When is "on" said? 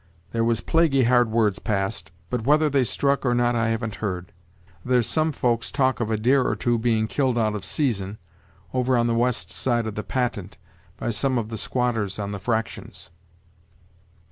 8.97-9.05, 12.17-12.31